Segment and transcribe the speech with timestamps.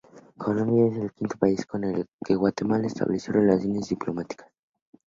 [0.35, 4.47] Colombia es el quinto país con el que Guatemala estableció relaciones diplomáticas.